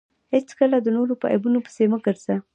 [0.33, 2.35] هېڅکله د نورو په عیبو پيسي مه ګرځه!